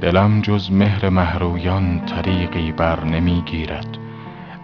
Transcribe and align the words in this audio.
دلم 0.00 0.40
جز 0.40 0.72
مهر 0.72 1.08
مهرویان 1.08 2.00
طریقی 2.06 2.72
بر 2.72 3.04
نمی 3.04 3.42
گیرد. 3.46 3.98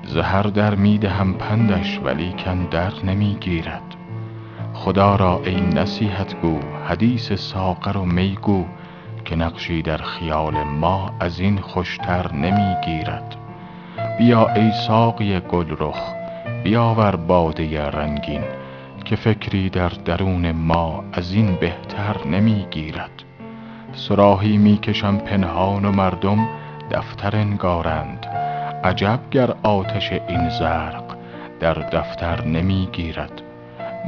زهر 0.03 0.43
در 0.43 0.75
می 0.75 0.99
دهم 0.99 1.35
پندش 1.35 2.01
ولیکن 2.05 2.65
در 2.71 2.93
نمی 3.05 3.37
گیرد. 3.41 3.95
خدا 4.75 5.17
را 5.17 5.41
ای 5.45 5.61
نصیحت 5.61 6.41
گو 6.41 6.61
حدیث 6.89 7.33
ساغر 7.33 7.97
و 7.97 8.05
می 8.05 8.39
گو 8.43 8.65
که 9.25 9.37
نقشی 9.37 9.83
در 9.83 9.97
خیال 9.97 10.63
ما 10.63 11.11
از 11.21 11.41
این 11.41 11.59
خوشتر 11.59 12.33
نمی 12.33 12.75
گیرد. 12.85 13.37
بیا 14.19 14.49
ای 14.49 14.73
ساقی 14.87 15.41
گلرخ 15.41 15.99
بیاور 16.65 17.17
باده 17.17 17.89
رنگین 17.91 18.43
که 19.05 19.17
فکری 19.17 19.71
در 19.71 19.89
درون 19.89 20.53
ما 20.53 21.05
از 21.13 21.33
این 21.33 21.57
بهتر 21.57 22.27
نمی 22.27 22.67
گیرد. 22.71 23.26
صراحی 23.97 24.57
می 24.57 24.79
کشم 24.79 25.19
پنهان 25.19 25.85
و 25.85 25.93
مردم 25.93 26.49
دفتر 26.91 27.37
انگارند. 27.37 28.27
عجب 28.85 29.21
گر 29.31 29.55
آتش 29.63 30.13
این 30.13 30.49
زرق 30.49 31.17
در 31.61 31.75
دفتر 31.75 32.45
نمی 32.45 32.89
گیرد 32.93 33.43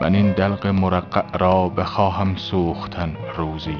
من 0.01 0.15
این 0.15 0.33
دلق 0.33 0.67
مرقع 0.67 1.39
را 1.39 1.69
بخواهم 1.69 2.37
سوختن 2.37 3.17
روزی 3.37 3.77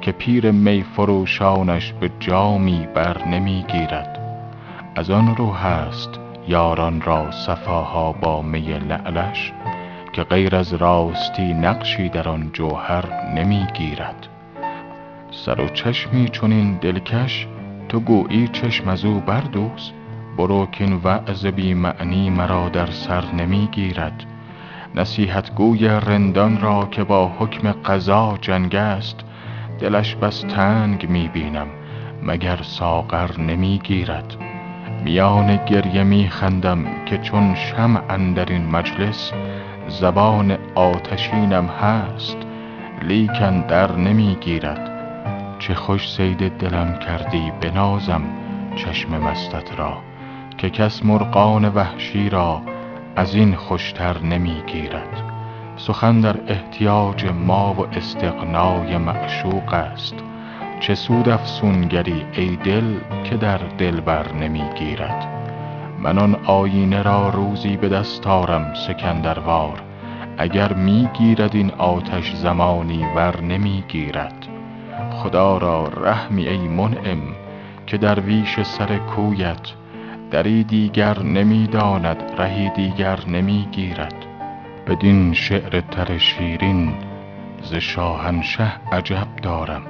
که 0.00 0.12
پیر 0.12 0.50
می 0.50 0.82
فروشانش 0.82 1.92
به 1.92 2.10
جامی 2.20 2.88
بر 2.94 3.24
نمی 3.28 3.64
گیرد 3.68 4.18
از 4.96 5.10
آن 5.10 5.36
رو 5.36 5.52
هست 5.52 6.10
یاران 6.48 7.00
را 7.00 7.30
صفاها 7.30 8.12
با 8.12 8.42
می 8.42 8.78
لعلش 8.78 9.52
که 10.12 10.22
غیر 10.22 10.56
از 10.56 10.74
راستی 10.74 11.54
نقشی 11.54 12.08
در 12.08 12.28
آن 12.28 12.50
جوهر 12.52 13.32
نمی 13.34 13.66
گیرد 13.74 14.28
سر 15.46 15.60
و 15.60 15.68
چشمی 15.68 16.28
چنین 16.28 16.78
دلکش 16.80 17.46
تو 17.88 18.00
گویی 18.00 18.48
چشم 18.48 18.88
از 18.88 19.04
او 19.04 19.20
بردوز 19.20 19.92
برو 20.36 20.66
کاین 20.78 21.00
وعظ 21.04 21.46
بی 21.46 21.74
معنی 21.74 22.30
مرا 22.30 22.68
در 22.68 22.86
سر 22.86 23.32
نمی 23.32 23.68
گیرد. 23.72 24.24
نصیحت 24.94 25.54
گوی 25.54 25.88
رندان 25.88 26.60
را 26.60 26.88
که 26.90 27.04
با 27.04 27.28
حکم 27.38 27.72
قضا 27.72 28.38
جنگ 28.40 28.74
است. 28.74 29.20
دلش 29.80 30.14
بس 30.14 30.40
تنگ 30.40 31.08
می 31.08 31.28
بینم 31.28 31.66
مگر 32.22 32.58
ساغر 32.62 33.40
نمی 33.40 33.80
گیرد. 33.84 34.36
میان 35.04 35.56
گریه 35.56 36.04
می 36.04 36.28
خندم 36.28 37.04
که 37.04 37.18
چون 37.18 37.54
شمع 37.54 38.00
اندر 38.08 38.44
این 38.44 38.66
مجلس 38.66 39.32
زبان 39.88 40.58
آتشینم 40.74 41.66
هست. 41.66 42.36
لیکن 43.02 43.60
در 43.60 43.96
نمی 43.96 44.36
گیرد. 44.40 44.95
چه 45.66 45.74
خوش 45.74 46.12
صید 46.12 46.48
دلم 46.48 46.98
کردی 46.98 47.52
بنازم 47.60 48.22
چشم 48.76 49.18
مستت 49.18 49.78
را 49.78 49.98
که 50.58 50.70
کس 50.70 51.04
مرغان 51.04 51.68
وحشی 51.68 52.28
را 52.28 52.62
از 53.16 53.34
این 53.34 53.54
خوشتر 53.54 54.18
نمی 54.18 54.62
گیرد 54.66 55.22
سخن 55.76 56.20
در 56.20 56.36
احتیاج 56.48 57.26
ما 57.46 57.74
و 57.74 57.86
استغنای 57.96 58.98
معشوق 58.98 59.74
است. 59.74 60.14
چه 60.80 60.94
سود 60.94 61.28
افسونگری 61.28 62.24
ای 62.32 62.56
دل 62.56 62.94
که 63.24 63.36
در 63.36 63.58
دلبر 63.58 64.32
نمی 64.32 64.64
گیرد 64.78 65.28
من 65.98 66.18
آن 66.18 66.36
آیینه 66.44 67.02
را 67.02 67.28
روزی 67.28 67.76
به 67.76 67.88
دست 67.88 68.26
آرم 68.26 68.74
سکندروار. 68.86 69.82
اگر 70.38 70.72
می 70.72 71.08
گیرد 71.18 71.56
این 71.56 71.70
آتش 71.70 72.34
زمانی 72.34 73.04
ور 73.16 73.40
نمی 73.40 73.84
گیرد 73.88 74.55
خدا 75.10 75.58
را 75.58 75.88
رحمی 75.88 76.48
ای 76.48 76.68
منعم 76.68 77.22
که 77.86 77.96
درویش 77.96 78.62
سر 78.62 78.98
کویت 78.98 79.72
دری 80.30 80.64
دیگر 80.64 81.22
نمی 81.22 81.66
داند 81.66 82.22
رهی 82.38 82.70
دیگر 82.70 83.18
نمی 83.26 83.68
گیرد 83.72 84.26
بدین 84.86 85.32
شعر 85.34 85.80
تر 85.80 86.18
شیرین 86.18 86.94
ز 87.62 87.74
شاهنشه 87.74 88.72
عجب 88.92 89.26
دارم 89.42 89.82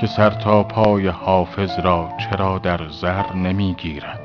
که 0.00 0.06
سر 0.06 0.30
تا 0.30 0.62
پای 0.62 1.08
حافظ 1.08 1.78
را 1.78 2.08
چرا 2.18 2.58
در 2.58 2.88
زر 2.88 3.32
نمی 3.32 3.74
گیرد 3.74 4.23